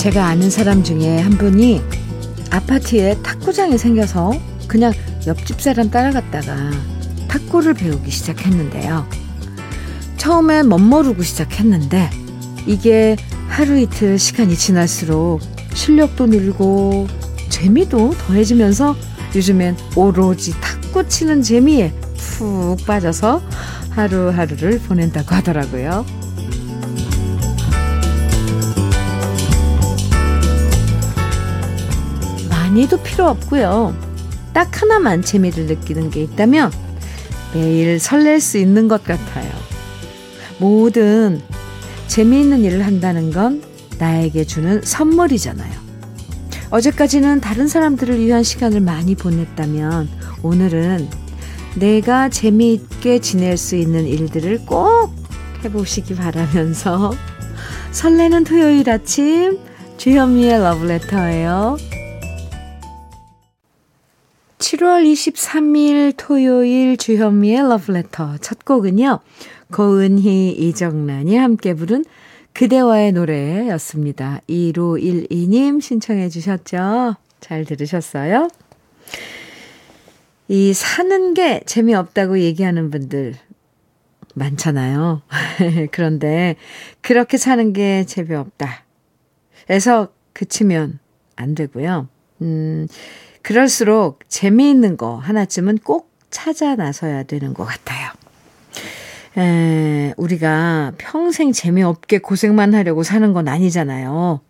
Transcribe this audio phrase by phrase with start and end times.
[0.00, 1.82] 제가 아는 사람 중에 한 분이
[2.50, 4.32] 아파트에 탁구장이 생겨서
[4.66, 4.94] 그냥
[5.26, 6.70] 옆집 사람 따라갔다가
[7.28, 9.06] 탁구를 배우기 시작했는데요.
[10.16, 12.08] 처음엔 멋모르고 시작했는데
[12.66, 13.14] 이게
[13.48, 15.42] 하루 이틀 시간이 지날수록
[15.74, 17.06] 실력도 늘고
[17.50, 18.96] 재미도 더해지면서
[19.36, 23.42] 요즘엔 오로지 탁구 치는 재미에 푹 빠져서
[23.90, 26.19] 하루하루를 보낸다고 하더라고요.
[32.70, 33.96] 많이도 필요 없고요.
[34.52, 36.70] 딱 하나만 재미를 느끼는 게 있다면
[37.52, 39.50] 매일 설렐 수 있는 것 같아요.
[40.58, 41.40] 모든
[42.06, 43.62] 재미있는 일을 한다는 건
[43.98, 45.80] 나에게 주는 선물이잖아요.
[46.70, 50.08] 어제까지는 다른 사람들을 위한 시간을 많이 보냈다면
[50.42, 51.08] 오늘은
[51.74, 55.12] 내가 재미있게 지낼 수 있는 일들을 꼭
[55.64, 57.12] 해보시기 바라면서
[57.90, 59.58] 설레는 토요일 아침
[59.96, 61.99] 주현미의 러브레터예요.
[64.80, 69.20] 7월 23일 토요일 주현미의 러브레터 첫 곡은요.
[69.72, 72.06] 고은희, 이정란이 함께 부른
[72.54, 74.40] 그대와의 노래였습니다.
[74.48, 77.14] 1512님 신청해 주셨죠?
[77.40, 78.48] 잘 들으셨어요?
[80.48, 83.34] 이 사는 게 재미없다고 얘기하는 분들
[84.34, 85.20] 많잖아요.
[85.92, 86.56] 그런데
[87.02, 88.84] 그렇게 사는 게 재미없다.
[89.68, 91.00] 에서 그치면
[91.36, 92.08] 안 되고요.
[92.40, 92.86] 음,
[93.42, 98.10] 그럴수록 재미있는 거 하나쯤은 꼭 찾아 나서야 되는 것 같아요.
[99.36, 104.40] 에, 우리가 평생 재미없게 고생만 하려고 사는 건 아니잖아요.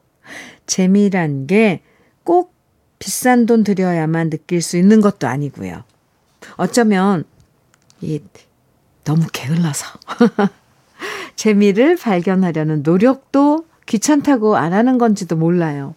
[0.67, 1.83] 재미란 게
[2.31, 2.55] 꼭
[3.01, 5.83] 비싼 돈 들여야만 느낄 수 있는 것도 아니고요.
[6.57, 7.25] 어쩌면
[8.01, 8.21] 이
[9.03, 9.87] 너무 게을러서
[11.35, 15.97] 재미를 발견하려는 노력도 귀찮다고 안 하는 건지도 몰라요.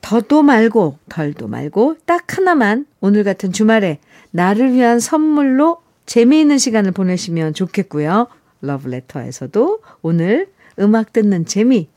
[0.00, 3.98] 더도 말고 덜도 말고 딱 하나만 오늘 같은 주말에
[4.30, 8.28] 나를 위한 선물로 재미있는 시간을 보내시면 좋겠고요.
[8.62, 11.88] 러브레터에서도 오늘 음악 듣는 재미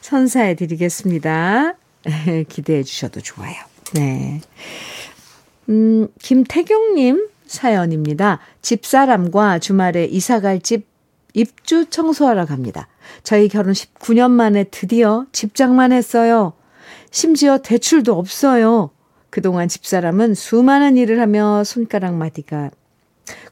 [0.00, 1.74] 선사해 드리겠습니다.
[2.48, 3.54] 기대해 주셔도 좋아요.
[3.94, 4.40] 네.
[5.68, 8.40] 음, 김태경님 사연입니다.
[8.62, 10.86] 집사람과 주말에 이사갈 집
[11.34, 12.88] 입주 청소하러 갑니다.
[13.22, 16.54] 저희 결혼 19년 만에 드디어 집장만 했어요.
[17.10, 18.90] 심지어 대출도 없어요.
[19.30, 22.70] 그동안 집사람은 수많은 일을 하며 손가락 마디가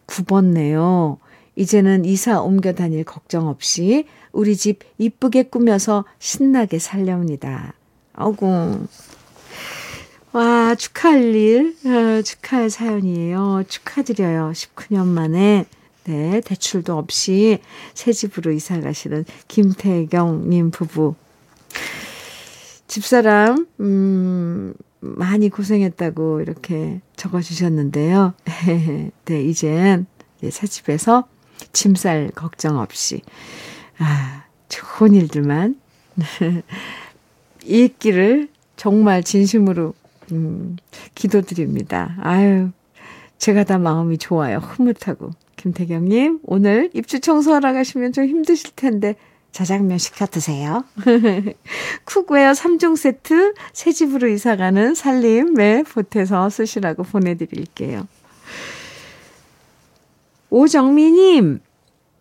[0.06, 1.18] 굽었네요.
[1.54, 7.74] 이제는 이사 옮겨 다닐 걱정 없이 우리 집 이쁘게 꾸며서 신나게 살렵니다.
[8.12, 8.86] 아고
[10.32, 13.64] 와, 축하할 일, 어, 축하할 사연이에요.
[13.68, 14.52] 축하드려요.
[14.54, 15.64] 19년 만에,
[16.04, 17.60] 네, 대출도 없이
[17.94, 21.14] 새 집으로 이사 가시는 김태경님 부부.
[22.86, 28.34] 집사람, 음, 많이 고생했다고 이렇게 적어주셨는데요.
[29.24, 30.06] 네, 이젠
[30.50, 31.26] 새 집에서
[31.72, 33.22] 짐쌀 걱정 없이,
[33.98, 35.80] 아, 좋은 일들만
[37.64, 39.94] 있기를 정말 진심으로,
[40.32, 40.76] 음,
[41.14, 42.16] 기도드립니다.
[42.20, 42.70] 아유,
[43.38, 44.58] 제가 다 마음이 좋아요.
[44.58, 45.30] 흐뭇하고.
[45.56, 49.16] 김태경님, 오늘 입주 청소하러 가시면 좀 힘드실 텐데,
[49.56, 50.84] 자장면 시켜 드세요.
[52.04, 58.06] cookware 3종 세트 새 집으로 이사가는 살림에 보태서 쓰시라고 보내드릴게요.
[60.50, 61.60] 오정미님,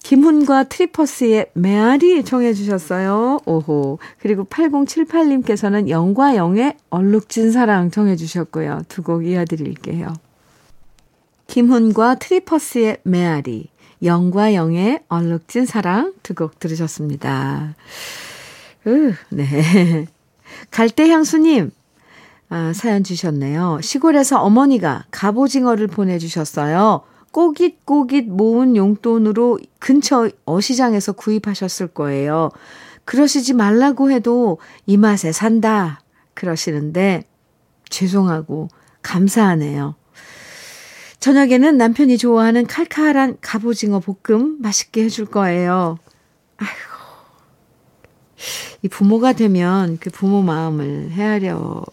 [0.01, 3.41] 김훈과 트리퍼스의 메아리 청해 주셨어요.
[3.46, 4.00] 오호.
[4.19, 8.84] 그리고 8078님께서는 영과 영의 얼룩진 사랑 청해 주셨고요.
[8.88, 10.13] 두 곡 이어드릴게요.
[11.47, 13.67] 김훈과 트리퍼스의 메아리,
[14.03, 17.75] 영과 영의 얼룩진 사랑 두 곡 들으셨습니다.
[18.87, 20.08] 으, 네.
[20.72, 21.72] 갈대향수님,
[22.49, 23.79] 아, 사연 주셨네요.
[23.81, 27.02] 시골에서 어머니가 갑오징어를 보내주셨어요.
[27.31, 32.49] 꼬깃꼬깃 모은 용돈으로 근처 어시장에서 구입하셨을 거예요.
[33.03, 35.99] 그러시지 말라고 해도 이 맛에 산다.
[36.34, 37.23] 그러시는데,
[37.90, 38.69] 죄송하고
[39.02, 39.96] 감사하네요.
[41.25, 45.97] 저녁에는 남편이 좋아하는 칼칼한 갑오징어 볶음 맛있게 해줄 거예요.
[46.57, 46.75] 아이고.
[48.83, 51.83] 이 부모가 되면 그 부모 마음을 헤아려,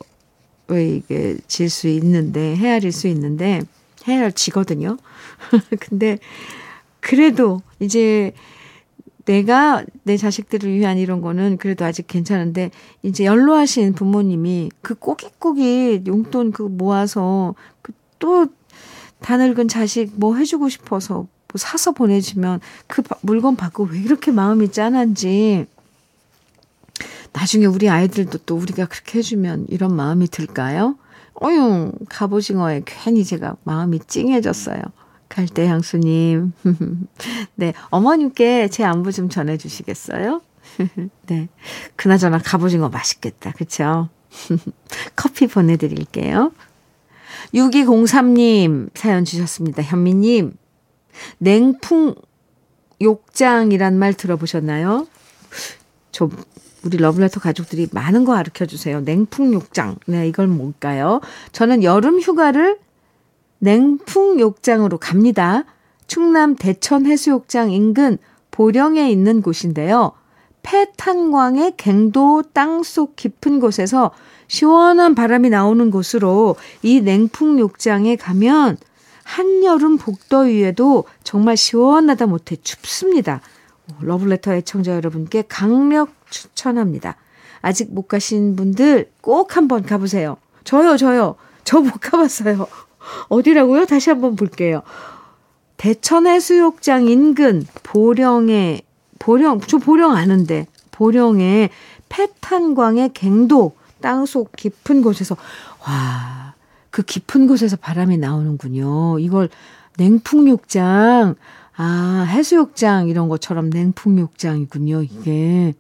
[0.68, 3.62] 이게 질 수 있는데, 헤아릴 수 있는데,
[4.04, 4.98] 헤아려지거든요.
[5.80, 6.18] 근데,
[7.00, 8.34] 그래도 이제
[9.24, 12.70] 내가 내 자식들을 위한 이런 거는 그래도 아직 괜찮은데,
[13.02, 17.92] 이제 연로하신 부모님이 그 꼬깃꼬깃 용돈 그 모아서 그
[18.22, 18.46] 또
[19.22, 24.72] 다 늙은 자식 뭐 해주고 싶어서 뭐 사서 보내주면 그 물건 받고 왜 이렇게 마음이
[24.72, 25.66] 짠한지
[27.32, 30.96] 나중에 우리 아이들도 또 우리가 그렇게 해주면 이런 마음이 들까요?
[31.34, 34.82] 어휴, 갑오징어에 괜히 제가 마음이 찡해졌어요.
[35.28, 36.52] 갈대 향수님.
[37.56, 40.42] 네, 어머님께 제 안부 좀 전해주시겠어요?
[41.26, 41.48] 네.
[41.96, 43.52] 그나저나 갑오징어 맛있겠다.
[43.52, 44.08] 그쵸?
[45.16, 46.52] 커피 보내드릴게요.
[47.54, 49.82] 6203님 사연 주셨습니다.
[49.82, 50.54] 현미님,
[51.38, 52.14] 냉풍
[53.00, 55.06] 욕장이란 말 들어보셨나요?
[56.12, 56.28] 저
[56.84, 59.00] 우리 러브레터 가족들이 많은 거 가르쳐 주세요.
[59.00, 59.96] 냉풍 욕장.
[60.06, 61.20] 네, 이걸 뭘까요?
[61.52, 62.78] 저는 여름 휴가를
[63.58, 65.64] 냉풍 욕장으로 갑니다.
[66.06, 68.18] 충남 대천 해수욕장 인근
[68.50, 70.12] 보령에 있는 곳인데요.
[70.62, 74.12] 폐탄광의 갱도 땅속 깊은 곳에서
[74.52, 78.76] 시원한 바람이 나오는 곳으로 이 냉풍 욕장에 가면
[79.24, 83.40] 한여름 복더위에도 정말 시원하다 못해 춥습니다.
[84.02, 87.16] 러블레터 애청자 여러분께 강력 추천합니다.
[87.62, 90.36] 아직 못 가신 분들 꼭 한번 가보세요.
[90.64, 91.36] 저요, 저요.
[91.64, 92.66] 저 못 가봤어요.
[93.30, 93.86] 어디라고요?
[93.86, 94.82] 다시 한번 볼게요.
[95.78, 98.82] 대천해 수욕장 인근 보령에,
[99.18, 101.70] 보령, 저 보령 아는데, 보령에
[102.10, 103.72] 패탄광의 갱도
[104.02, 105.36] 땅속 깊은 곳에서,
[105.86, 106.54] 와,
[106.90, 109.18] 그 깊은 곳에서 바람이 나오는군요.
[109.18, 109.48] 이걸
[109.96, 111.36] 냉풍욕장,
[111.76, 115.72] 아, 해수욕장 이런 것처럼 냉풍욕장이군요, 이게.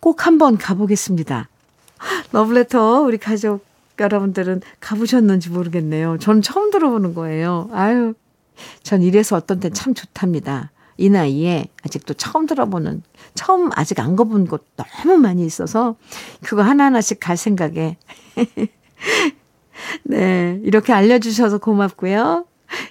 [0.00, 1.48] 꼭 한번 가보겠습니다.
[2.32, 3.64] 러브레터, 우리 가족
[4.00, 6.18] 여러분들은 가보셨는지 모르겠네요.
[6.18, 7.68] 전 처음 들어보는 거예요.
[7.72, 8.14] 아유,
[8.82, 10.70] 전 이래서 어떤 때참 좋답니다.
[10.98, 13.02] 이 나이에 아직도 처음 들어보는,
[13.34, 15.96] 처음 아직 안 가본 곳 너무 많이 있어서
[16.42, 17.96] 그거 하나하나씩 갈 생각에.
[20.02, 22.44] 네, 이렇게 알려주셔서 고맙고요.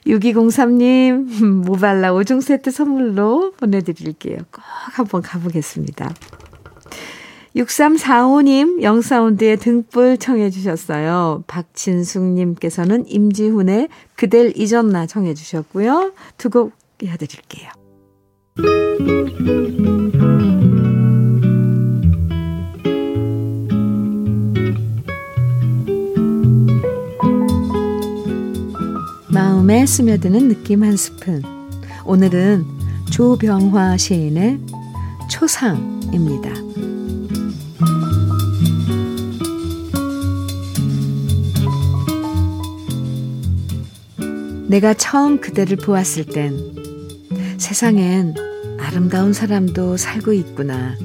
[0.08, 4.38] 6203님, 모발라 5종 세트 선물로 보내드릴게요.
[4.52, 6.10] 꼭 한번 가보겠습니다.
[7.56, 11.44] 6345님, 영사운드의 등불 청해주셨어요.
[11.48, 16.14] 박진숙님께서는 임지훈의 그댈 잊었나 청해주셨고요.
[16.38, 17.87] 두 곡 이어드릴게요.
[29.30, 31.44] 마음에 스며드는 느낌 한 스푼.
[32.06, 32.66] 오늘은
[33.12, 34.60] 조병화 시인의
[35.30, 36.50] 초상입니다.
[44.68, 46.58] 내가 처음 그대를 보았을 땐
[47.58, 48.47] 세상엔
[48.88, 50.96] 아름다운 사람도 살고 있구나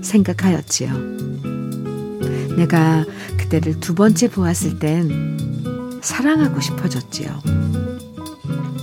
[0.00, 0.92] 생각하였지요.
[2.56, 3.04] 내가
[3.36, 5.36] 그대를 두 번째 보았을 땐
[6.02, 7.42] 사랑하고 싶어졌지요.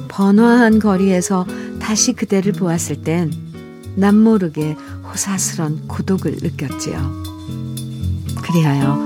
[0.09, 1.47] 번화한 거리에서
[1.79, 3.31] 다시 그대를 보았을 땐
[3.95, 4.75] 남모르게
[5.09, 7.23] 호사스런 고독을 느꼈지요.
[8.43, 9.05] 그리하여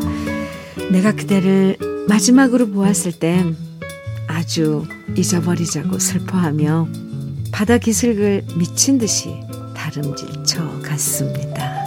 [0.91, 3.55] 내가 그대를 마지막으로 보았을 땐
[4.25, 4.83] 아주
[5.15, 7.06] 잊어버리자고 슬퍼하며
[7.51, 9.33] 바다 기슭을 미친 듯이
[9.75, 11.77] 다름질쳐 갔습니다.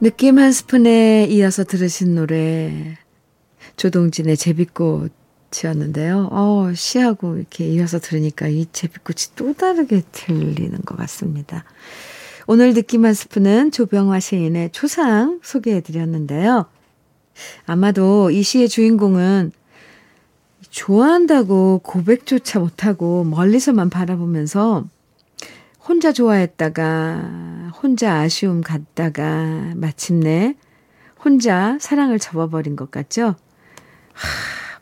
[0.00, 2.96] 느낌 한 스푼에 이어서 들으신 노래
[3.76, 6.28] 조동진의 제비꽃이었는데요.
[6.30, 11.64] 어, 시하고 이렇게 이어서 들으니까 이 제비꽃이 또 다르게 들리는 것 같습니다.
[12.48, 16.66] 오늘 한 스푼은 조병화 시인의 초상 소개해 드렸는데요.
[17.66, 19.50] 아마도 이 시의 주인공은
[20.70, 24.84] 좋아한다고 고백조차 못하고 멀리서만 바라보면서
[25.88, 30.54] 혼자 좋아했다가 혼자 아쉬움 갖다가 마침내
[31.24, 33.34] 혼자 사랑을 접어버린 것 같죠?
[34.12, 34.28] 하,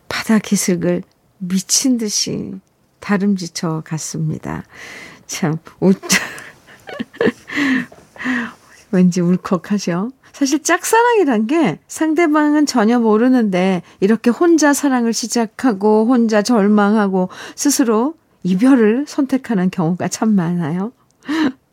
[0.08, 1.02] 바다 기슭을
[1.38, 2.52] 미친 듯이
[3.00, 4.64] 다름쥐쳐 갔습니다.
[5.26, 5.98] 참, 웃,
[8.90, 10.10] 왠지 울컥하죠?
[10.32, 19.70] 사실 짝사랑이란 게 상대방은 전혀 모르는데 이렇게 혼자 사랑을 시작하고 혼자 절망하고 스스로 이별을 선택하는
[19.70, 20.92] 경우가 참 많아요.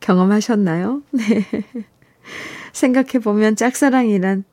[0.00, 1.02] 경험하셨나요?
[1.12, 1.46] 네.
[2.72, 4.44] 생각해보면 짝사랑이란,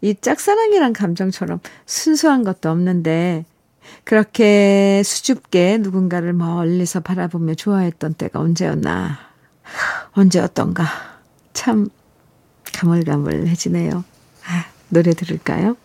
[0.00, 3.44] 이 짝사랑이란 감정처럼 순수한 것도 없는데,
[4.04, 9.18] 그렇게 수줍게 누군가를 멀리서 바라보며 좋아했던 때가 언제였나,
[10.12, 10.84] 언제였던가,
[11.52, 11.88] 참
[12.72, 14.04] 가물가물해지네요.
[14.46, 15.76] 아, 노래 들을까요?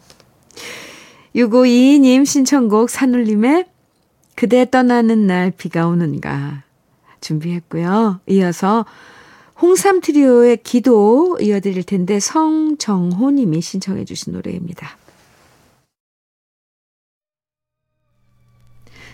[1.35, 3.65] 6522님 신청곡 산울림의
[4.35, 6.63] 그대 떠나는 날 비가 오는가
[7.21, 8.19] 준비했고요.
[8.27, 8.85] 이어서
[9.61, 14.97] 홍삼 트리오의 기도 이어드릴 텐데 성정호 님이 신청해 주신 노래입니다.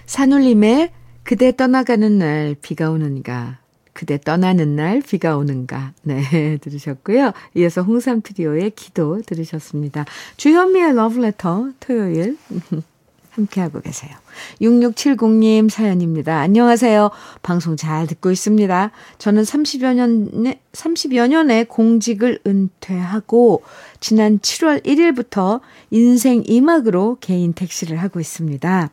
[0.06, 0.94] 산울림의
[1.24, 3.60] 그대 떠나가는 날 비가 오는가
[3.98, 5.92] 그대 떠나는 날 비가 오는가.
[6.04, 6.22] 네,
[6.62, 7.32] 들으셨고요.
[7.56, 10.06] 이어서 홍삼 트리오의 기도 들으셨습니다.
[10.38, 12.38] 주현미의 러브레터 토요일
[13.32, 14.12] 함께하고 계세요.
[14.62, 16.38] 6670님 사연입니다.
[16.38, 17.10] 안녕하세요.
[17.42, 18.92] 방송 잘 듣고 있습니다.
[19.18, 23.64] 저는 30여 년에, 30여 년의 공직을 은퇴하고
[24.00, 28.92] 지난 7월 1일부터 인생 2막으로 개인 택시를 하고 있습니다.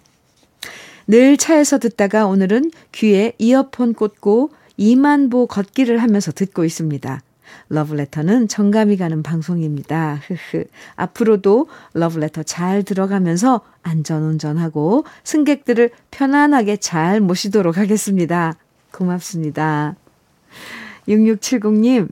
[1.08, 7.20] 늘 차에서 듣다가 오늘은 귀에 이어폰 꽂고 2만 보 걷기를 하면서 듣고 있습니다.
[7.68, 10.20] 러브레터는 정감이 가는 방송입니다.
[10.26, 10.64] 흐흐.
[10.96, 18.54] 앞으로도 러브레터 잘 들어가면서 안전운전하고 승객들을 편안하게 잘 모시도록 하겠습니다.
[18.92, 19.96] 고맙습니다.
[21.08, 22.08] 6670님,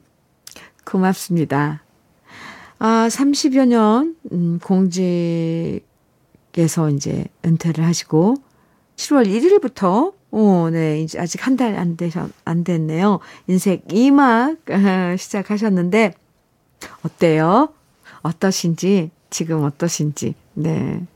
[0.85, 1.83] 고맙습니다.
[2.79, 5.81] 아, 30여 년, 음, 공직에서
[6.91, 8.35] 이제 은퇴를 하시고,
[8.97, 11.01] 7월 1일부터 오, 네.
[11.03, 13.21] 이제 아직 한 달 안 되셨, 안 됐네요.
[13.47, 14.57] 인생 2막
[15.19, 16.15] 시작하셨는데,
[17.05, 17.69] 어때요?
[18.23, 21.07] 어떠신지, 지금 어떠신지, 네.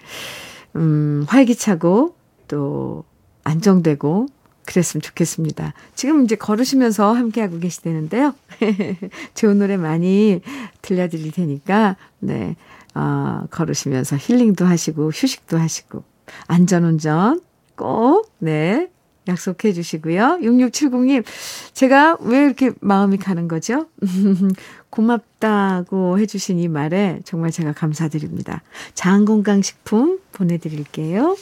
[0.76, 2.14] 음, 활기차고,
[2.49, 3.04] 또,
[3.44, 4.26] 안정되고,
[4.66, 5.73] 그랬으면 좋겠습니다.
[5.94, 8.35] 지금 이제 걸으시면서 함께하고 계시다는데요.
[9.35, 10.40] 좋은 노래 많이
[10.82, 12.56] 들려드릴 테니까, 네.
[12.94, 16.02] 어, 걸으시면서 힐링도 하시고, 휴식도 하시고,
[16.49, 17.40] 안전운전
[17.76, 18.90] 꼭, 네.
[19.28, 20.38] 약속해 주시고요.
[20.42, 21.25] 6670님,
[21.73, 23.87] 제가 왜 이렇게 마음이 가는 거죠?
[24.90, 28.62] 고맙다고 해주신 이 말에 정말 제가 감사드립니다.
[28.95, 31.37] 장건강식품 보내드릴게요.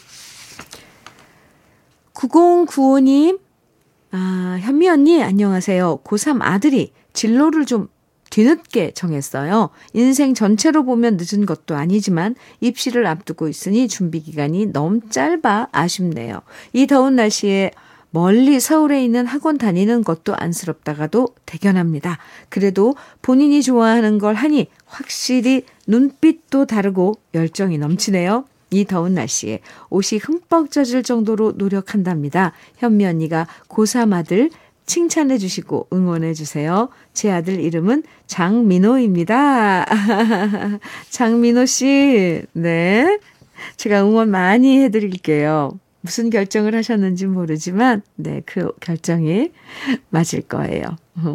[2.15, 3.39] 9095님,
[4.13, 6.01] 아, 현미 언니, 안녕하세요.
[6.05, 7.89] 고3 아들이 진로를 좀
[8.35, 9.71] 뒤늦게 정했어요.
[9.93, 16.43] 인생 전체로 보면 늦은 것도 아니지만 입시를 앞두고 있으니 준비 기간이 너무 짧아 아쉽네요.
[16.73, 17.71] 이 더운 날씨에
[18.11, 22.19] 멀리 서울에 있는 학원 다니는 것도 안쓰럽다가도 대견합니다.
[22.49, 28.47] 그래도 본인이 좋아하는 걸 하니 확실히 눈빛도 다르고 열정이 넘치네요.
[28.71, 29.61] 이 더운 날씨에
[29.91, 32.53] 옷이 흠뻑 젖을 정도로 노력한답니다.
[32.79, 34.51] 현미 언니가 고3 아들
[34.87, 36.89] 칭찬해 주시고 응원해 주세요.
[37.13, 39.87] 제 아들 이름은 장민호입니다.
[41.11, 43.19] 장민호 씨, 네.
[43.77, 45.79] 제가 응원 많이 해 드릴게요.
[46.01, 49.53] 무슨 결정을 하셨는지 모르지만, 네, 그 결정이
[50.11, 50.85] 맞을 거예요.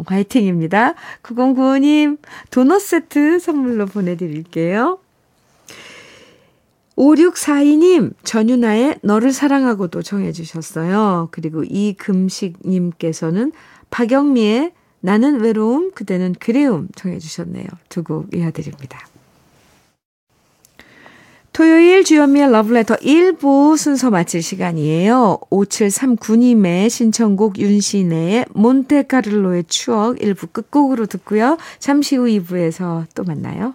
[0.06, 0.94] 화이팅입니다.
[1.24, 2.18] 9095님,
[2.50, 5.00] 도넛 세트 선물로 보내드릴게요.
[7.00, 11.28] 5642님, 전유나의 너를 사랑하고도 정해주셨어요.
[11.30, 13.52] 그리고 이금식님께서는
[13.88, 17.64] 박영미의 나는 외로움, 그대는 그리움 정해주셨네요.
[17.88, 19.06] 두 곡 이어드립니다.
[21.52, 25.38] 토요일 주연미의 러브레터 1부 순서 마칠 시간이에요.
[25.50, 31.56] 5739님의 신청곡 윤신의 몬테카를로의 추억 1부 끝곡으로 듣고요.
[31.78, 33.74] 잠시 후 2부에서 또 만나요.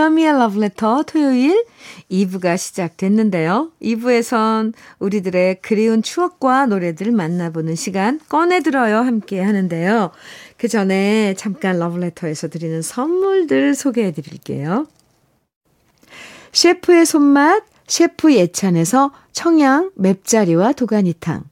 [0.00, 1.66] 주현미의 러브레터 토요일
[2.10, 3.70] 2부가 시작됐는데요.
[3.82, 10.10] 2부에선 우리들의 그리운 추억과 노래들 만나보는 시간 꺼내들어요 함께 하는데요.
[10.56, 14.86] 그 전에 잠깐 러브레터에서 드리는 선물들 소개해 드릴게요.
[16.52, 21.44] 셰프의 손맛 셰프 예찬에서 청양 맵자리와 도가니탕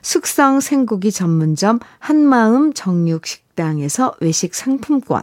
[0.00, 5.22] 숙성 생고기 전문점 한마음 정육식당에서 외식 상품권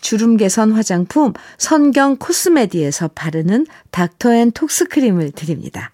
[0.00, 5.92] 주름 개선 화장품 선경 코스메디에서 바르는 닥터앤톡스 크림을 드립니다.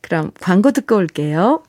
[0.00, 1.62] 그럼 광고 듣고 올게요.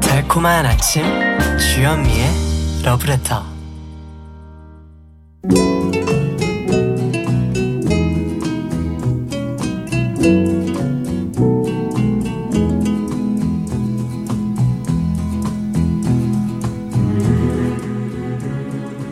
[0.00, 1.04] 달콤한 아침
[1.58, 3.55] 주현미의 러브레터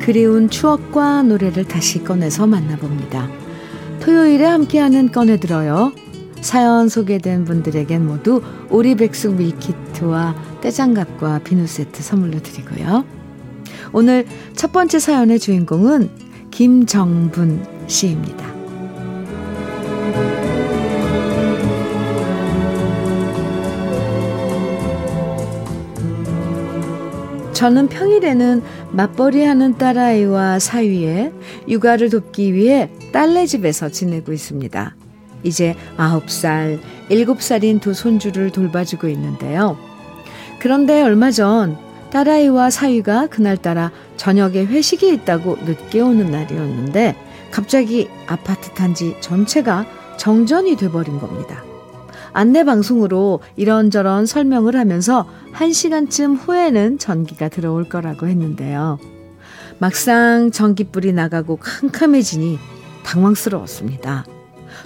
[0.00, 3.28] 그리운 추억과 노래를 다시 꺼내서 만나봅니다.
[4.00, 5.92] 토요일에 함께하는 꺼내들어요.
[6.42, 13.04] 사연 소개된 분들에겐 모두 오리백숙 밀키트와 떼장갑과 비누 세트 선물로 드리고요.
[13.92, 16.10] 오늘 첫 번째 사연의 주인공은
[16.50, 18.53] 김정분 씨입니다.
[27.64, 31.32] 저는 평일에는 맞벌이 하는 딸아이와 사위에
[31.66, 34.94] 육아를 돕기 위해 딸네 집에서 지내고 있습니다.
[35.44, 39.78] 이제 9살, 7살인 두 손주를 돌봐주고 있는데요.
[40.58, 41.78] 그런데 얼마 전
[42.10, 47.16] 딸아이와 사위가 그날따라 저녁에 회식이 있다고 늦게 오는 날이었는데
[47.50, 49.86] 갑자기 아파트 단지 전체가
[50.18, 51.64] 정전이 돼버린 겁니다.
[52.34, 58.98] 안내 방송으로 이런저런 설명을 하면서 1시간쯤 후에는 전기가 들어올 거라고 했는데요.
[59.78, 62.58] 막상 전기불이 나가고 캄캄해지니
[63.04, 64.26] 당황스러웠습니다.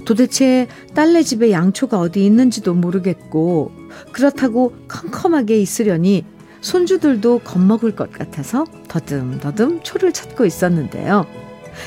[0.04, 3.72] 도대체 딸네 집에 양초가 어디 있는지도 모르겠고
[4.12, 6.26] 그렇다고 컴컴하게 있으려니
[6.60, 11.24] 손주들도 겁먹을 것 같아서 더듬더듬 초를 찾고 있었는데요.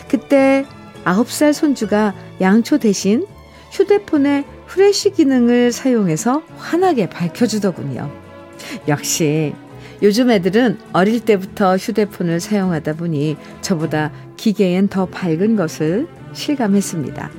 [0.09, 0.65] 그때
[1.05, 3.27] 9살 손주가 양초 대신
[3.71, 8.09] 휴대폰에 후레쉬 기능을 사용해서 환하게 밝혀주더군요.
[8.87, 9.53] 역시
[10.01, 17.31] 요즘 애들은 어릴 때부터 휴대폰을 사용하다 보니 저보다 기계엔 더 밝은 것을 실감했습니다.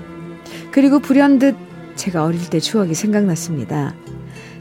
[0.72, 1.56] 그리고 불현듯
[1.96, 3.94] 제가 어릴 때 추억이 생각났습니다.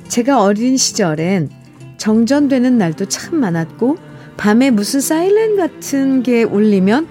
[0.08, 1.50] 제가 어린 시절엔
[1.98, 3.98] 정전되는 날도 참 많았고
[4.38, 7.06] 밤에 무슨 사이렌 같은 게 울리면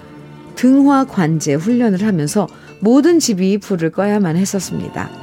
[0.55, 2.49] 등화 관제 훈련을 하면서
[2.81, 5.20] 모든 집이 불을 꺼야만 했었습니다.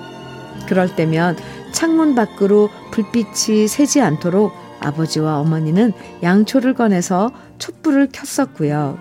[0.68, 1.38] 그럴 때면
[1.72, 8.98] 창문 밖으로 불빛이 새지 않도록 아버지와 어머니는 양초를 꺼내서 촛불을 켰었고요.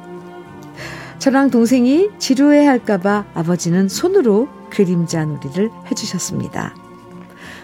[1.19, 6.75] 저랑 동생이 지루해 할까봐 아버지는 손으로 그림자 놀이를 해주셨습니다.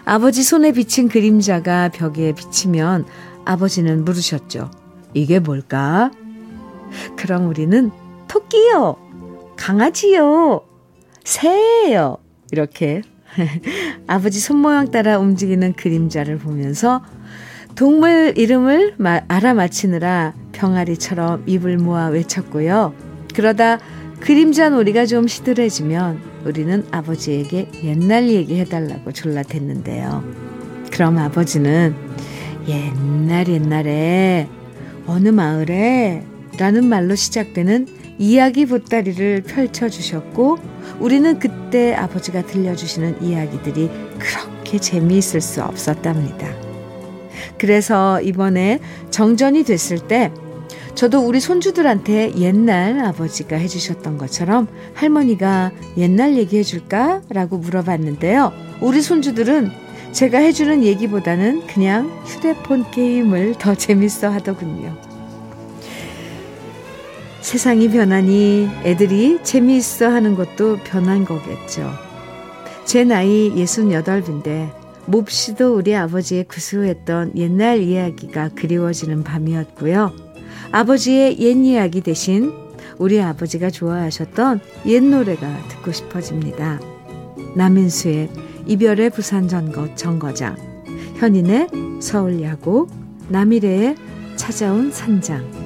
[0.05, 3.07] 아버지 손에 비친 그림자가 벽에 비치면
[3.45, 4.71] 아버지는 물으셨죠.
[5.15, 6.11] 이게 뭘까?
[7.17, 7.91] 그럼 우리는
[8.29, 8.97] 토끼요,
[9.57, 10.63] 강아지요,
[11.25, 12.19] 새예요.
[12.51, 13.03] 이렇게
[14.07, 17.03] 아버지 손모양 따라 움직이는 그림자를 보면서
[17.75, 18.97] 동물 이름을
[19.29, 22.95] 알아맞히느라 병아리처럼 입을 모아 외쳤고요.
[23.35, 23.79] 그러다
[24.21, 30.23] 그림자 놀이가 좀 시들해지면 우리는 아버지에게 옛날 얘기 해달라고 졸라댔는데요.
[30.93, 31.95] 그럼 아버지는
[32.69, 34.49] 옛날 옛날에
[35.07, 36.25] 어느 마을에
[36.59, 37.87] 라는 말로 시작되는
[38.23, 40.57] 이야기 보따리를 펼쳐주셨고
[41.01, 46.47] 우리는 그때 아버지가 들려주시는 이야기들이 그렇게 재미있을 수 없었답니다.
[47.59, 48.79] 그래서 이번에
[49.11, 50.31] 정전이 됐을 때
[50.95, 57.23] 저도 우리 손주들한테 옛날 아버지가 해주셨던 것처럼 할머니가 옛날 얘기해 줄까?
[57.29, 58.53] 라고 물어봤는데요.
[58.81, 59.69] 우리 손주들은
[60.13, 64.97] 제가 해주는 얘기보다는 그냥 휴대폰 게임을 더 재밌어 하더군요.
[67.43, 71.91] 세상이 변하니 애들이 재미있어 하는 것도 변한 거겠죠.
[72.85, 74.71] 제 나이 68인데
[75.07, 80.13] 몹시도 우리 아버지의 구수했던 옛날 이야기가 그리워지는 밤이었고요.
[80.71, 82.53] 아버지의 옛 이야기 대신
[82.99, 86.81] 우리 아버지가 좋아하셨던 옛 노래가 듣고 싶어집니다.
[87.57, 88.31] 남인수의
[88.67, 90.57] 이별의 부산 전거, 정거장,
[91.17, 91.69] 현인의
[92.01, 92.87] 서울 야구,
[93.29, 93.97] 남일의
[94.37, 95.62] 찾아온 산장.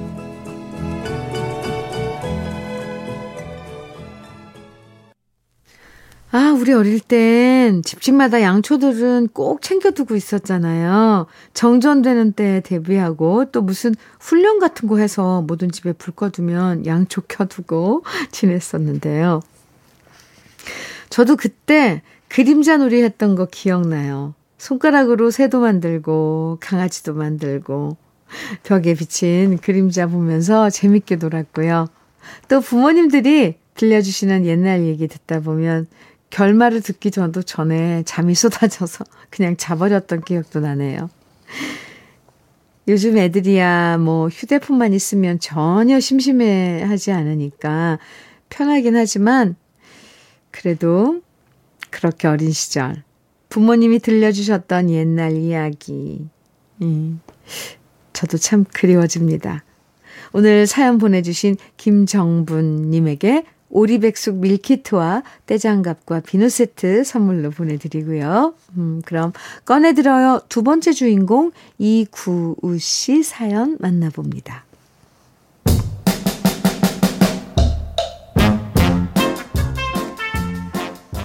[6.29, 11.25] 아, 우리 어릴 땐 집집마다 양초들은 꼭 챙겨두고 있었잖아요.
[11.53, 18.03] 정전되는 때 대비하고 또 무슨 훈련 같은 거 해서 모든 집에 불 꺼두면 양초 켜두고
[18.31, 19.41] 지냈었는데요.
[21.09, 24.33] 저도 그때 그림자 놀이 했던 거 기억나요.
[24.57, 27.95] 손가락으로 새도 만들고 강아지도 만들고
[28.63, 31.87] 벽에 비친 그림자 보면서 재밌게 놀았고요.
[32.49, 35.87] 또 부모님들이 들려주시는 옛날 얘기 듣다 보면
[36.29, 41.09] 결말을 듣기 전도 전에 잠이 쏟아져서 그냥 자버렸던 기억도 나네요.
[42.87, 47.99] 요즘 애들이야 뭐 휴대폰만 있으면 전혀 심심해 하지 않으니까
[48.49, 49.55] 편하긴 하지만
[50.51, 51.21] 그래도
[51.89, 53.03] 그렇게 어린 시절
[53.49, 56.29] 부모님이 들려주셨던 옛날 이야기
[56.81, 57.19] 음,
[58.13, 59.63] 저도 참 그리워집니다.
[60.33, 68.53] 오늘 사연 보내주신 김정분님에게 오리백숙 밀키트와 떼장갑과 비누 세트 선물로 보내드리고요.
[68.77, 69.33] 음, 그럼
[69.65, 70.41] 꺼내들어요.
[70.49, 74.65] 두 번째 주인공 이구우 씨 사연 만나봅니다.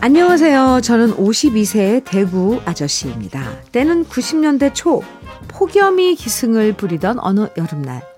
[0.05, 0.81] 안녕하세요.
[0.83, 3.63] 저는 52세의 대구 아저씨입니다.
[3.71, 5.01] 때는 90년대 초
[5.47, 8.12] 폭염이 기승을 부리던 어느 여름날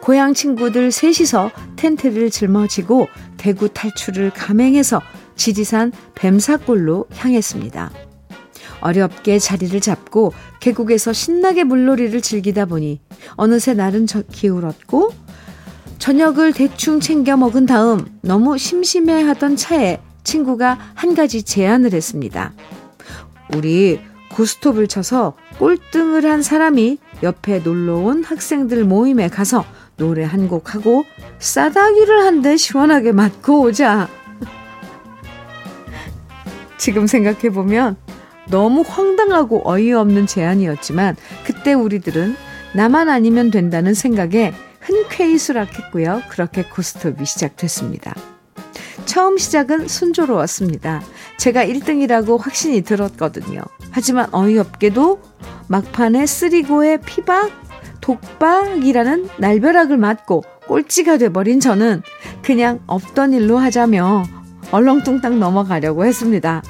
[0.00, 5.00] 고향 친구들 셋이서 텐트를 짊어지고 대구 탈출을 감행해서
[5.36, 7.90] 지리산 뱀사골로 향했습니다.
[8.80, 13.00] 어렵게 자리를 잡고 계곡에서 신나게 물놀이를 즐기다 보니
[13.36, 15.12] 어느새 날은 기울었고
[15.98, 22.52] 저녁을 대충 챙겨 먹은 다음 너무 심심해하던 차에 친구가 한 가지 제안을 했습니다.
[23.54, 29.64] 우리 고스톱을 쳐서 꼴등을 한 사람이 옆에 놀러 온 학생들 모임에 가서
[30.00, 31.04] 노래 한 곡 하고
[31.38, 34.08] 싸다기를 한 대 시원하게 맞고 오자.
[36.78, 37.96] 지금 생각해보면
[38.48, 42.34] 너무 황당하고 어이없는 제안이었지만 그때 우리들은
[42.74, 46.22] 나만 아니면 된다는 생각에 흔쾌히 수락했고요.
[46.30, 48.14] 그렇게 고스톱이 시작됐습니다.
[49.04, 51.02] 처음 시작은 순조로웠습니다.
[51.36, 53.60] 제가 1등이라고 확신이 들었거든요.
[53.90, 55.20] 하지만 어이없게도
[55.68, 57.50] 막판에 쓰리고의 피박
[58.00, 62.02] 독박이라는 날벼락을 맞고 꼴찌가 돼버린 저는
[62.42, 64.24] 그냥 없던 일로 하자며
[64.70, 66.62] 얼렁뚱땅 넘어가려고 했습니다.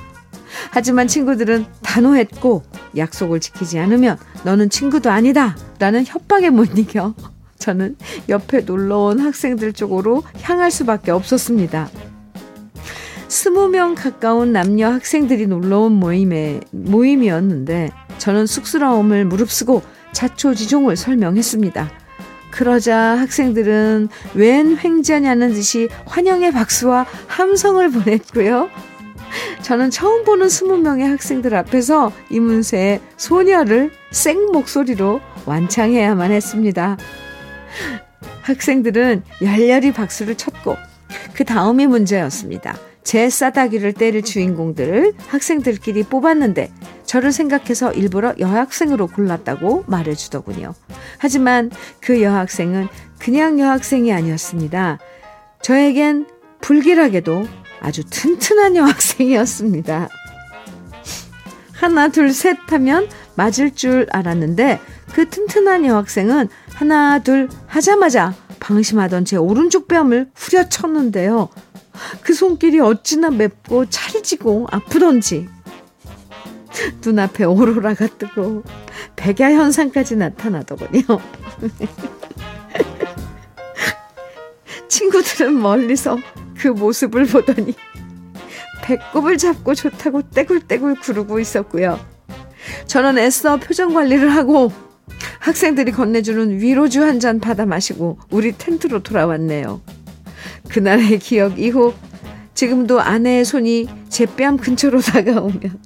[0.70, 2.62] 하지만 친구들은 단호했고
[2.96, 7.14] 약속을 지키지 않으면 너는 친구도 아니다 라는 협박에 못 이겨
[7.58, 7.96] 저는
[8.28, 11.88] 옆에 놀러온 학생들 쪽으로 향할 수밖에 없었습니다.
[13.28, 19.82] 스무 명 가까운 남녀 학생들이 놀러온 모임에, 모임이었는데 저는 쑥스러움을 무릅쓰고
[20.12, 21.90] 자초지종을 설명했습니다.
[22.50, 28.68] 그러자 학생들은 웬 횡재냐는 듯이 환영의 박수와 함성을 보냈고요.
[29.62, 36.96] 저는 처음 보는 스무 명의 학생들 앞에서 이문세의 소녀를 생 목소리로 완창해야만 했습니다.
[38.42, 40.76] 학생들은 열렬히 박수를 쳤고
[41.34, 42.76] 그 다음이 문제였습니다.
[43.04, 46.70] 제 싸다기를 때릴 주인공들을 학생들끼리 뽑았는데
[47.10, 50.74] 저를 생각해서 일부러 여학생으로 골랐다고 말해주더군요.
[51.18, 51.68] 하지만
[52.00, 52.86] 그 여학생은
[53.18, 55.00] 그냥 여학생이 아니었습니다.
[55.60, 56.28] 저에겐
[56.60, 57.48] 불길하게도
[57.80, 60.08] 아주 튼튼한 여학생이었습니다.
[61.72, 64.78] 하나, 둘, 셋 하면 맞을 줄 알았는데
[65.12, 71.48] 그 튼튼한 여학생은 하나, 둘 하자마자 방심하던 제 오른쪽 뺨을 후려쳤는데요.
[72.20, 75.48] 그 손길이 어찌나 맵고 찰지고 아프던지
[77.04, 78.62] 눈앞에 오로라가 뜨고
[79.16, 81.02] 백야 현상까지 나타나더군요.
[84.88, 86.18] 친구들은 멀리서
[86.56, 87.74] 그 모습을 보더니
[88.82, 91.98] 배꼽을 잡고 좋다고 떼굴떼굴 구르고 있었고요.
[92.86, 94.72] 저는 애써 표정 관리를 하고
[95.40, 99.80] 학생들이 건네주는 위로주 한 잔 받아 마시고 우리 텐트로 돌아왔네요.
[100.68, 101.92] 그날의 기억 이후
[102.54, 105.80] 지금도 아내의 손이 제 뺨 근처로 다가오면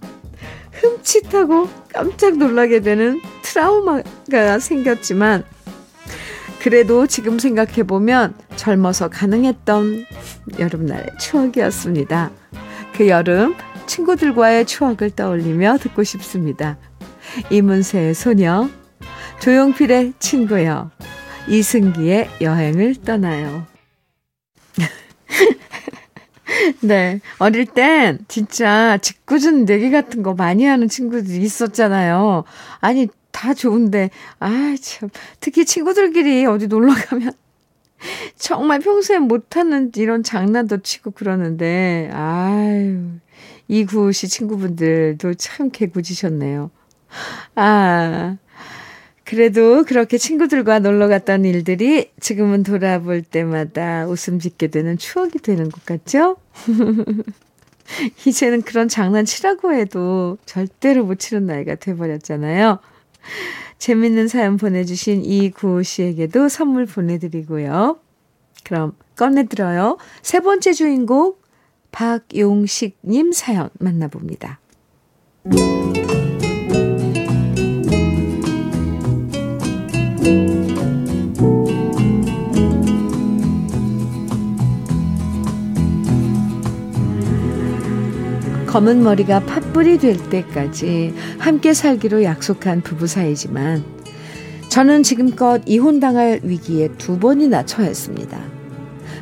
[0.75, 5.45] 흠칫하고 깜짝 놀라게 되는 트라우마가 생겼지만
[6.63, 10.07] 그래도 지금 생각해보면 젊어서 가능했던
[10.59, 12.31] 여름날의 추억이었습니다.
[12.95, 13.55] 그 여름
[13.87, 16.79] 친구들과의 추억을 떠올리며 듣고 싶습니다.
[17.51, 18.69] 이문세의 소녀,
[19.41, 20.91] 조용필의 친구요,
[21.49, 23.67] 이승기의 여행을 떠나요.
[26.81, 27.21] 네.
[27.39, 32.45] 어릴 땐 진짜 짓궂은 내기 같은 거 많이 하는 친구들이 있었잖아요.
[32.81, 35.09] 아니, 다 좋은데, 아, 참.
[35.41, 37.33] 특히 친구들끼리 어디 놀러 가면
[38.37, 43.11] 정말 평소에 못하는 이런 장난도 치고 그러는데, 아유,
[43.69, 46.71] 이구 씨 친구분들도 참 개구지셨네요.
[47.55, 48.37] 아,
[49.35, 55.85] 그래도 그렇게 친구들과 놀러 갔던 일들이 지금은 돌아볼 때마다 웃음 짓게 되는 추억이 되는 것
[55.85, 56.37] 같죠?
[58.25, 62.79] 이제는 그런 장난치라고 해도 절대로 못 치는 나이가 돼버렸잖아요.
[63.79, 67.99] 재밌는 사연 보내주신 이구호 씨에게도 선물 보내드리고요.
[68.63, 69.99] 그럼 꺼내들어요.
[70.23, 71.35] 세 번째 주인공
[71.91, 74.61] 박용식님 사연 만나봅니다.
[88.75, 93.85] 검은 머리가 팥불이 될 때까지 함께 살기로 약속한 부부 사이지만
[94.69, 98.37] 저는 지금껏 이혼당할 위기에 두 번이나 처했습니다.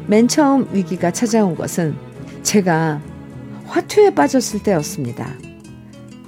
[0.07, 1.95] 맨 처음 위기가 찾아온 것은
[2.43, 3.03] 제가
[3.67, 5.29] 화투에 빠졌을 때였습니다.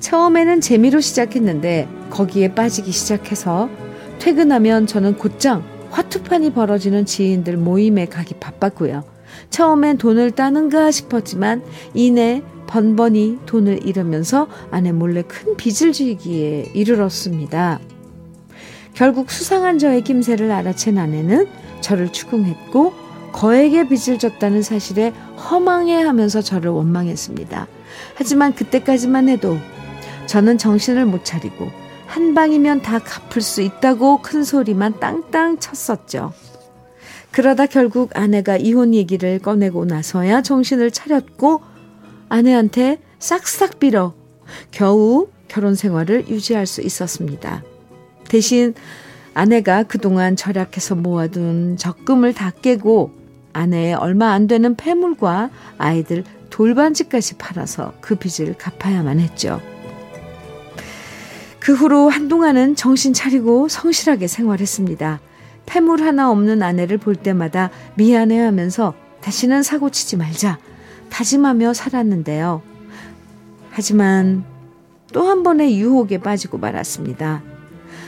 [0.00, 3.70] 처음에는 재미로 시작했는데 거기에 빠지기 시작해서
[4.18, 9.04] 퇴근하면 저는 곧장 화투판이 벌어지는 지인들 모임에 가기 바빴고요.
[9.50, 17.78] 처음엔 돈을 따는가 싶었지만 이내 번번이 돈을 잃으면서 아내 몰래 큰 빚을 지기에 이르렀습니다.
[18.94, 21.46] 결국 수상한 저의 김새를 알아챈 아내는
[21.80, 22.92] 저를 추궁했고
[23.32, 25.12] 거액의 빚을 졌다는 사실에
[25.50, 27.66] 허망해하면서 저를 원망했습니다.
[28.14, 29.58] 하지만 그때까지만 해도
[30.26, 31.70] 저는 정신을 못 차리고
[32.14, 36.32] 한 방이면 다 갚을 수 있다고 큰 소리만 땅땅 쳤었죠.
[37.32, 41.60] 그러다 결국 아내가 이혼 얘기를 꺼내고 나서야 정신을 차렸고
[42.28, 44.14] 아내한테 싹싹 빌어
[44.70, 47.64] 겨우 결혼 생활을 유지할 수 있었습니다.
[48.28, 48.74] 대신
[49.34, 53.10] 아내가 그동안 절약해서 모아둔 적금을 다 깨고
[53.52, 59.60] 아내의 얼마 안 되는 폐물과 아이들 돌반지까지 팔아서 그 빚을 갚아야만 했죠.
[61.64, 65.20] 그 후로 한동안은 정신 차리고 성실하게 생활했습니다.
[65.64, 70.58] 폐물 하나 없는 아내를 볼 때마다 미안해 하면서 다시는 사고 치지 말자
[71.08, 72.60] 다짐하며 살았는데요.
[73.70, 74.44] 하지만
[75.14, 77.42] 또 한 번의 유혹에 빠지고 말았습니다.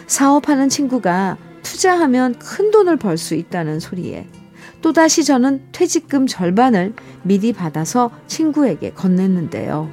[0.06, 4.26] 사업하는 친구가 투자하면 큰 돈을 벌 수 있다는 소리에
[4.82, 6.92] 또다시 저는 퇴직금 절반을
[7.22, 9.90] 미리 받아서 친구에게 건넸는데요.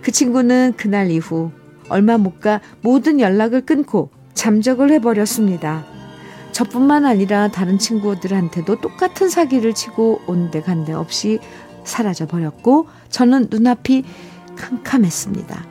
[0.00, 1.50] 그 친구는 그날 이후
[1.92, 5.84] 얼마 못 가 모든 연락을 끊고 잠적을 해버렸습니다.
[6.52, 11.38] 저뿐만 아니라 다른 친구들한테도 똑같은 사기를 치고 온데 간데 없이
[11.84, 14.04] 사라져 버렸고 저는 눈앞이
[14.56, 15.64] 캄캄했습니다.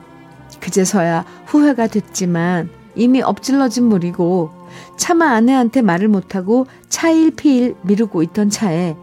[0.60, 4.50] 그제서야 후회가 됐지만 이미 엎질러진 물이고
[4.96, 8.96] 차마 아내한테 말을 못하고 차일피일 미루고 있던 차에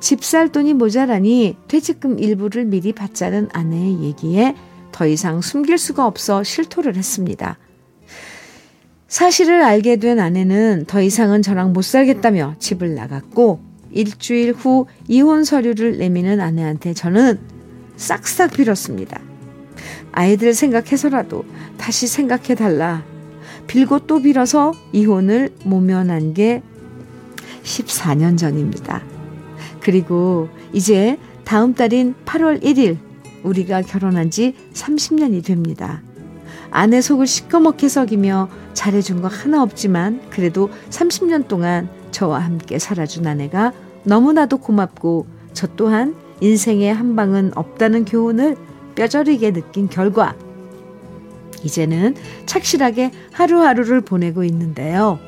[0.00, 4.54] 집 살 돈이 모자라니 퇴직금 일부를 미리 받자는 아내의 얘기에
[4.92, 7.58] 더 이상 숨길 수가 없어 실토를 했습니다.
[9.08, 15.98] 사실을 알게 된 아내는 더 이상은 저랑 못 살겠다며 집을 나갔고 일주일 후 이혼 서류를
[15.98, 17.40] 내미는 아내한테 저는
[17.96, 19.20] 싹싹 빌었습니다.
[20.12, 21.44] 아이들 생각해서라도
[21.76, 23.04] 다시 생각해 달라.
[23.66, 26.62] 빌고 또 빌어서 이혼을 모면한 게
[27.62, 29.02] 14년 전입니다.
[29.80, 32.98] 그리고 이제 다음 달인 8월 1일
[33.42, 36.02] 우리가 결혼한 지 30년이 됩니다.
[36.70, 43.72] 아내 속을 시커멓게 썩이며 잘해준 거 하나 없지만 그래도 30년 동안 저와 함께 살아준 아내가
[44.04, 48.56] 너무나도 고맙고 저 또한 인생에 한 방은 없다는 교훈을
[48.94, 50.34] 뼈저리게 느낀 결과
[51.62, 52.14] 이제는
[52.46, 55.18] 착실하게 하루하루를 보내고 있는데요.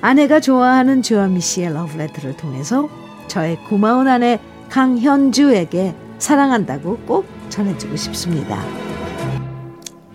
[0.00, 2.88] 아내가 좋아하는 주현미 씨의 러브레터를 통해서
[3.28, 8.62] 저의 고마운 아내 강현주에게 사랑한다고 꼭 전해주고 싶습니다.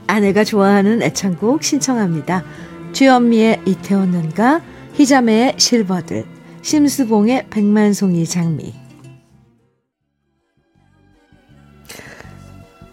[0.07, 2.43] 아내가 좋아하는 애창곡 신청합니다.
[2.91, 4.61] 주현미의 이태원는가
[4.93, 6.25] 희자매의 실버들
[6.61, 8.73] 심수봉의 백만송이 장미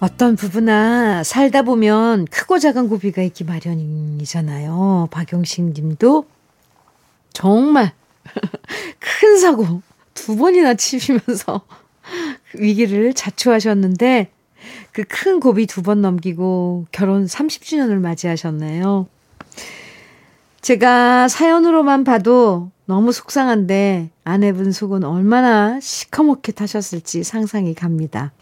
[0.01, 5.09] 어떤 부부나 살다 보면 크고 작은 고비가 있기 마련이잖아요.
[5.11, 6.25] 박용식 님도
[7.33, 7.93] 정말
[9.01, 9.83] 큰 사고
[10.15, 11.63] 두 번이나 치시면서
[12.55, 14.31] 위기를 자초하셨는데
[14.93, 19.07] 그 큰 고비 두 번 넘기고 결혼 30주년을 맞이하셨네요.
[20.61, 28.33] 제가 사연으로만 봐도 너무 속상한데 아내분 속은 얼마나 시커멓게 타셨을지 상상이 갑니다.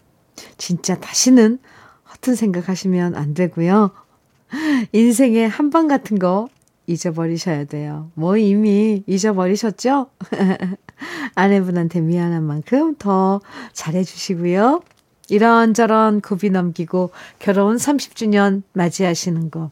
[0.57, 1.59] 진짜 다시는
[2.11, 3.91] 허튼 생각하시면 안 되고요.
[4.93, 6.47] 인생의 한방 같은 거
[6.87, 8.09] 잊어버리셔야 돼요.
[8.15, 10.07] 뭐 이미 잊어버리셨죠?
[11.35, 13.41] 아내분한테 미안한 만큼 더
[13.73, 14.81] 잘해주시고요.
[15.29, 19.69] 이런저런 고비 넘기고 결혼 30주년 맞이하시는 거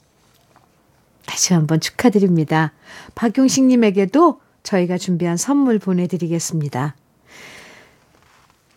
[1.25, 2.73] 다시 한번 축하드립니다.
[3.15, 6.95] 박용식님에게도 저희가 준비한 선물 보내드리겠습니다.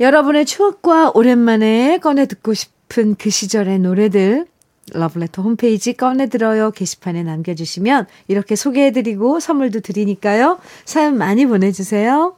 [0.01, 4.47] 여러분의 추억과 오랜만에 꺼내 듣고 싶은 그 시절의 노래들
[4.93, 10.59] 러블레터 홈페이지 꺼내들어요 게시판에 남겨주시면 이렇게 소개해드리고 선물도 드리니까요.
[10.85, 12.37] 사연 많이 보내주세요.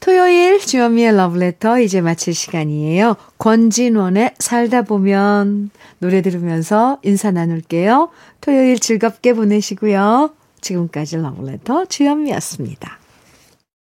[0.00, 3.16] 토요일 주현미의 러브레터 이제 마칠 시간이에요.
[3.38, 8.08] 권진원의 살다 보면 노래 들으면서 인사 나눌게요.
[8.40, 10.30] 토요일 즐겁게 보내시고요.
[10.62, 12.99] 지금까지 러브레터 주현미였습니다.